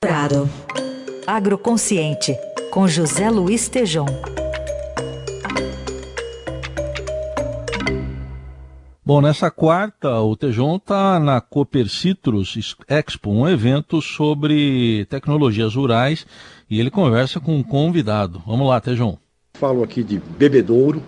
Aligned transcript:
Dourado. 0.00 0.48
Agroconsciente, 1.26 2.32
com 2.70 2.86
José 2.86 3.28
Luiz 3.28 3.68
Tejom. 3.68 4.06
Bom, 9.04 9.20
nessa 9.20 9.50
quarta, 9.50 10.20
o 10.20 10.36
Tejon 10.36 10.76
está 10.76 11.18
na 11.18 11.40
Cooper 11.40 11.88
Citrus 11.88 12.76
Expo, 12.86 13.32
um 13.32 13.48
evento 13.48 14.00
sobre 14.00 15.04
tecnologias 15.06 15.74
rurais, 15.74 16.24
e 16.70 16.78
ele 16.78 16.92
conversa 16.92 17.40
com 17.40 17.56
um 17.56 17.62
convidado. 17.64 18.40
Vamos 18.46 18.68
lá, 18.68 18.80
Tejon. 18.80 19.18
Falo 19.54 19.82
aqui 19.82 20.04
de 20.04 20.20
Bebedouro, 20.20 21.02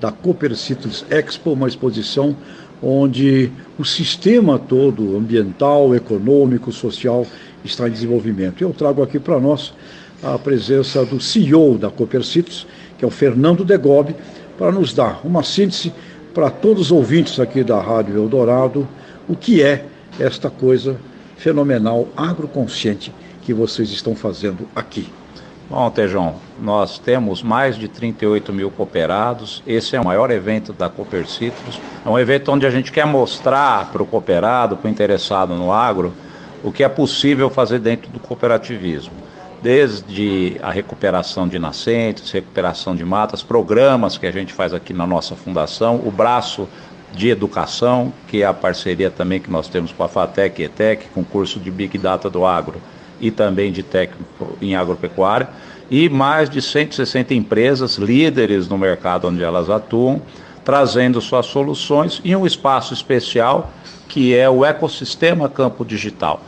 da 0.00 0.12
Cooper 0.12 0.54
Citrus 0.54 1.04
Expo, 1.10 1.50
uma 1.50 1.66
exposição 1.66 2.36
onde 2.82 3.50
o 3.78 3.84
sistema 3.84 4.58
todo, 4.58 5.16
ambiental, 5.16 5.94
econômico, 5.94 6.70
social, 6.70 7.26
está 7.66 7.88
em 7.88 7.92
desenvolvimento. 7.92 8.62
Eu 8.62 8.72
trago 8.72 9.02
aqui 9.02 9.18
para 9.18 9.38
nós 9.38 9.74
a 10.22 10.38
presença 10.38 11.04
do 11.04 11.20
CEO 11.20 11.76
da 11.76 11.90
Cooper 11.90 12.24
Citrus, 12.24 12.66
que 12.98 13.04
é 13.04 13.08
o 13.08 13.10
Fernando 13.10 13.64
Degobi, 13.64 14.14
para 14.56 14.72
nos 14.72 14.94
dar 14.94 15.20
uma 15.24 15.42
síntese 15.42 15.92
para 16.32 16.50
todos 16.50 16.86
os 16.86 16.92
ouvintes 16.92 17.38
aqui 17.38 17.62
da 17.62 17.80
Rádio 17.80 18.16
Eldorado 18.16 18.86
o 19.28 19.34
que 19.34 19.62
é 19.62 19.84
esta 20.18 20.48
coisa 20.48 20.96
fenomenal, 21.36 22.08
agroconsciente, 22.16 23.12
que 23.42 23.52
vocês 23.52 23.90
estão 23.90 24.14
fazendo 24.14 24.68
aqui. 24.74 25.08
Bom, 25.68 25.90
Tejão, 25.90 26.36
nós 26.62 26.98
temos 26.98 27.42
mais 27.42 27.76
de 27.76 27.88
38 27.88 28.52
mil 28.52 28.70
cooperados. 28.70 29.62
Esse 29.66 29.96
é 29.96 30.00
o 30.00 30.04
maior 30.04 30.30
evento 30.30 30.72
da 30.72 30.88
Cooper 30.88 31.26
Citrus. 31.26 31.80
É 32.04 32.08
um 32.08 32.18
evento 32.18 32.52
onde 32.52 32.64
a 32.64 32.70
gente 32.70 32.92
quer 32.92 33.04
mostrar 33.04 33.90
para 33.90 34.00
o 34.00 34.06
cooperado, 34.06 34.76
para 34.76 34.86
o 34.86 34.90
interessado 34.90 35.54
no 35.54 35.72
agro, 35.72 36.12
o 36.62 36.72
que 36.72 36.82
é 36.82 36.88
possível 36.88 37.50
fazer 37.50 37.78
dentro 37.78 38.10
do 38.10 38.18
cooperativismo. 38.18 39.12
Desde 39.62 40.56
a 40.62 40.70
recuperação 40.70 41.48
de 41.48 41.58
nascentes, 41.58 42.30
recuperação 42.30 42.94
de 42.94 43.04
matas, 43.04 43.42
programas 43.42 44.18
que 44.18 44.26
a 44.26 44.30
gente 44.30 44.52
faz 44.52 44.72
aqui 44.74 44.92
na 44.92 45.06
nossa 45.06 45.34
fundação, 45.34 46.00
o 46.04 46.10
braço 46.10 46.68
de 47.12 47.30
educação, 47.30 48.12
que 48.28 48.42
é 48.42 48.46
a 48.46 48.52
parceria 48.52 49.10
também 49.10 49.40
que 49.40 49.50
nós 49.50 49.68
temos 49.68 49.92
com 49.92 50.02
a 50.02 50.08
FATEC 50.08 50.60
e 50.60 50.64
ETEC, 50.66 51.08
com 51.14 51.20
o 51.22 51.24
curso 51.24 51.58
de 51.58 51.70
Big 51.70 51.96
Data 51.96 52.28
do 52.28 52.44
Agro 52.44 52.80
e 53.20 53.30
também 53.30 53.72
de 53.72 53.82
técnico 53.82 54.58
em 54.60 54.76
agropecuária, 54.76 55.48
e 55.90 56.08
mais 56.08 56.50
de 56.50 56.60
160 56.60 57.32
empresas 57.32 57.96
líderes 57.96 58.68
no 58.68 58.76
mercado 58.76 59.28
onde 59.28 59.42
elas 59.42 59.70
atuam, 59.70 60.20
trazendo 60.64 61.20
suas 61.20 61.46
soluções 61.46 62.20
em 62.24 62.36
um 62.36 62.44
espaço 62.44 62.92
especial 62.92 63.72
que 64.08 64.34
é 64.34 64.48
o 64.48 64.64
ecossistema 64.64 65.48
campo 65.48 65.84
digital, 65.84 66.40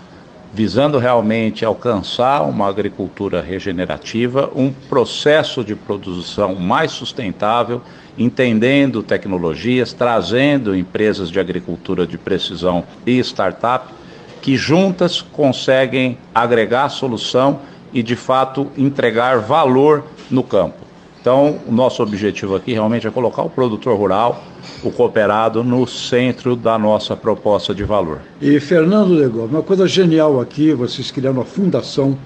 visando 0.53 0.99
realmente 0.99 1.65
alcançar 1.65 2.43
uma 2.43 2.69
agricultura 2.69 3.41
regenerativa, 3.43 4.51
um 4.55 4.73
processo 4.73 5.63
de 5.63 5.75
produção 5.75 6.55
mais 6.55 6.91
sustentável, 6.91 7.83
entendendo 8.17 9.03
tecnologias, 9.03 9.93
trazendo 9.93 10.77
empresas 10.77 11.31
de 11.31 11.39
agricultura 11.39 12.07
de 12.07 12.17
precisão 12.17 12.85
e 13.07 13.19
startup 13.19 13.93
que 14.41 14.57
juntas 14.57 15.21
conseguem 15.21 16.17
agregar 16.35 16.89
solução 16.89 17.61
e 17.93 18.03
de 18.03 18.17
fato 18.17 18.71
entregar 18.77 19.41
valor 19.41 20.05
no 20.31 20.43
campo. 20.43 20.88
Então, 21.21 21.59
o 21.67 21.73
nosso 21.73 22.03
objetivo 22.03 22.55
aqui 22.55 22.73
realmente 22.73 23.07
é 23.07 23.11
colocar 23.11 23.43
o 23.43 23.51
produtor 23.51 23.99
rural, 23.99 24.43
o 24.83 24.91
cooperado, 24.91 25.65
no 25.65 25.87
centro 25.87 26.55
da 26.55 26.79
nossa 26.79 27.17
proposta 27.17 27.75
de 27.75 27.83
valor. 27.85 28.21
E 28.41 28.61
Fernando 28.61 29.13
Legó, 29.13 29.45
uma 29.45 29.63
coisa 29.63 29.87
genial 29.87 30.41
aqui, 30.41 30.73
vocês 30.73 31.11
criaram 31.11 31.41
a 31.41 31.45
Fundação 31.45 32.17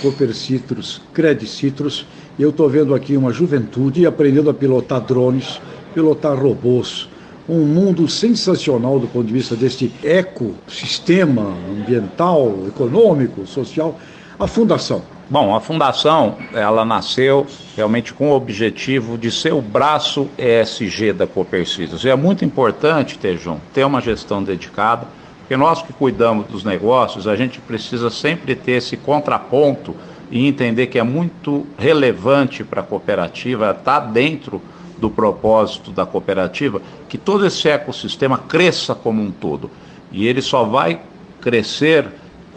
Cooper 0.00 0.32
Citrus, 0.34 1.00
Credit 1.12 1.50
Citrus, 1.50 2.06
eu 2.38 2.50
estou 2.50 2.68
vendo 2.68 2.94
aqui 2.94 3.16
uma 3.16 3.32
juventude 3.32 4.06
aprendendo 4.06 4.48
a 4.48 4.54
pilotar 4.54 5.00
drones, 5.00 5.60
pilotar 5.92 6.40
robôs, 6.40 7.08
um 7.48 7.64
mundo 7.64 8.06
sensacional 8.06 9.00
do 9.00 9.08
ponto 9.08 9.26
de 9.26 9.32
vista 9.32 9.56
deste 9.56 9.92
ecossistema 10.04 11.56
ambiental, 11.68 12.54
econômico, 12.68 13.44
social. 13.46 13.98
A 14.38 14.46
Fundação, 14.46 15.02
Bom, 15.30 15.54
a 15.54 15.60
fundação, 15.60 16.38
ela 16.54 16.86
nasceu 16.86 17.46
realmente 17.76 18.14
com 18.14 18.30
o 18.30 18.34
objetivo 18.34 19.18
de 19.18 19.30
ser 19.30 19.52
o 19.52 19.60
braço 19.60 20.26
ESG 20.38 21.12
da 21.12 21.26
Copercitos. 21.26 22.02
E 22.02 22.08
é 22.08 22.16
muito 22.16 22.46
importante, 22.46 23.18
Tejum, 23.18 23.58
ter 23.74 23.84
uma 23.84 24.00
gestão 24.00 24.42
dedicada, 24.42 25.06
porque 25.40 25.54
nós 25.54 25.82
que 25.82 25.92
cuidamos 25.92 26.46
dos 26.46 26.64
negócios, 26.64 27.28
a 27.28 27.36
gente 27.36 27.60
precisa 27.60 28.08
sempre 28.08 28.54
ter 28.54 28.72
esse 28.72 28.96
contraponto 28.96 29.94
e 30.30 30.46
entender 30.46 30.86
que 30.86 30.98
é 30.98 31.02
muito 31.02 31.66
relevante 31.76 32.64
para 32.64 32.80
a 32.80 32.84
cooperativa 32.84 33.70
estar 33.78 34.00
dentro 34.00 34.62
do 34.96 35.10
propósito 35.10 35.90
da 35.90 36.06
cooperativa, 36.06 36.80
que 37.06 37.18
todo 37.18 37.46
esse 37.46 37.68
ecossistema 37.68 38.38
cresça 38.38 38.94
como 38.94 39.22
um 39.22 39.30
todo. 39.30 39.70
E 40.10 40.26
ele 40.26 40.40
só 40.40 40.64
vai 40.64 41.02
crescer 41.38 42.06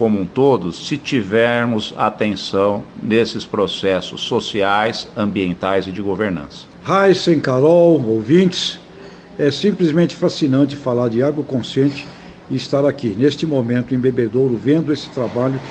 como 0.02 0.20
um 0.20 0.26
todo 0.26 0.72
se 0.72 0.98
tivermos 0.98 1.94
atenção 1.96 2.84
nesses 3.04 3.46
processos 3.46 4.22
sociais, 4.22 5.08
ambientais 5.16 5.86
e 5.86 5.92
de 5.92 6.02
governança. 6.02 6.66
Raíssen, 6.82 7.40
Carol, 7.40 8.04
ouvintes, 8.04 8.80
é 9.38 9.52
simplesmente 9.52 10.16
fascinante 10.16 10.76
falar 10.76 11.08
de 11.08 11.22
água 11.22 11.44
consciente 11.44 12.08
e 12.50 12.56
estar 12.56 12.84
aqui, 12.84 13.10
neste 13.16 13.46
momento, 13.46 13.94
em 13.94 14.00
Bebedouro, 14.00 14.58
vendo 14.58 14.92
esse 14.92 15.08
trabalho 15.10 15.62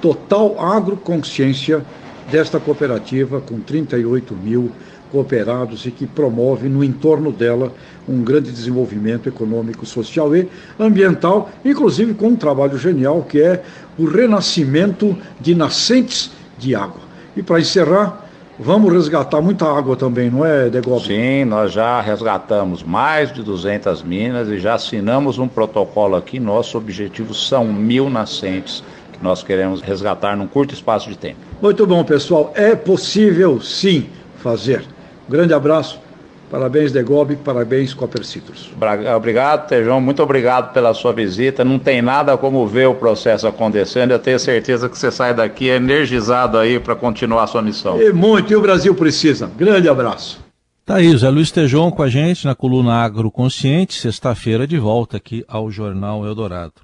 total 0.00 0.54
agroconsciência 0.60 1.84
desta 2.30 2.60
cooperativa 2.60 3.40
com 3.40 3.58
38 3.58 4.36
mil 4.36 4.70
cooperados 5.10 5.84
e 5.86 5.90
que 5.90 6.06
promove 6.06 6.68
no 6.68 6.82
entorno 6.82 7.32
dela 7.32 7.72
um 8.08 8.22
grande 8.22 8.50
desenvolvimento 8.50 9.28
econômico, 9.28 9.84
social 9.86 10.34
e 10.34 10.48
ambiental, 10.78 11.50
inclusive 11.64 12.14
com 12.14 12.28
um 12.28 12.36
trabalho 12.36 12.78
genial 12.78 13.22
que 13.22 13.40
é 13.40 13.62
o 13.98 14.04
renascimento 14.04 15.16
de 15.40 15.54
nascentes 15.54 16.30
de 16.58 16.74
água. 16.74 17.00
E 17.36 17.42
para 17.42 17.60
encerrar, 17.60 18.26
vamos 18.58 18.92
resgatar 18.92 19.40
muita 19.40 19.66
água 19.66 19.96
também, 19.96 20.30
não 20.30 20.44
é, 20.44 20.68
Degob? 20.68 21.06
Sim, 21.06 21.44
nós 21.44 21.72
já 21.72 22.00
resgatamos 22.00 22.82
mais 22.82 23.32
de 23.32 23.42
200 23.42 24.02
minas 24.02 24.48
e 24.48 24.58
já 24.58 24.74
assinamos 24.74 25.38
um 25.38 25.48
protocolo 25.48 26.16
aqui. 26.16 26.40
Nosso 26.40 26.76
objetivo 26.76 27.32
são 27.32 27.64
mil 27.66 28.10
nascentes 28.10 28.82
que 29.12 29.22
nós 29.22 29.42
queremos 29.42 29.80
resgatar 29.80 30.36
num 30.36 30.46
curto 30.46 30.74
espaço 30.74 31.08
de 31.08 31.16
tempo. 31.16 31.38
Muito 31.62 31.86
bom, 31.86 32.02
pessoal. 32.04 32.52
É 32.54 32.74
possível 32.74 33.60
sim 33.60 34.06
fazer. 34.36 34.84
Grande 35.30 35.54
abraço. 35.54 36.00
Parabéns, 36.50 36.90
Degob, 36.90 37.36
parabéns, 37.36 37.94
Copper 37.94 38.24
Citrus. 38.24 38.68
Obrigado, 39.16 39.68
Tejão, 39.68 40.00
muito 40.00 40.20
obrigado 40.20 40.72
pela 40.72 40.92
sua 40.92 41.12
visita. 41.12 41.64
Não 41.64 41.78
tem 41.78 42.02
nada 42.02 42.36
como 42.36 42.66
ver 42.66 42.88
o 42.88 42.94
processo 42.94 43.46
acontecendo. 43.46 44.10
Eu 44.10 44.18
tenho 44.18 44.40
certeza 44.40 44.88
que 44.88 44.98
você 44.98 45.12
sai 45.12 45.32
daqui 45.32 45.68
energizado 45.68 46.58
aí 46.58 46.80
para 46.80 46.96
continuar 46.96 47.44
a 47.44 47.46
sua 47.46 47.62
missão. 47.62 48.02
E 48.02 48.12
muito, 48.12 48.52
e 48.52 48.56
o 48.56 48.60
Brasil 48.60 48.92
precisa. 48.96 49.48
Grande 49.56 49.88
abraço. 49.88 50.40
Tá 50.84 50.96
aí, 50.96 51.16
Zé 51.16 51.30
Luiz 51.30 51.52
Tejão 51.52 51.88
com 51.92 52.02
a 52.02 52.08
gente 52.08 52.44
na 52.44 52.56
coluna 52.56 53.04
Agroconsciente, 53.04 53.94
sexta-feira 53.94 54.66
de 54.66 54.76
volta 54.76 55.18
aqui 55.18 55.44
ao 55.46 55.70
Jornal 55.70 56.26
Eldorado. 56.26 56.82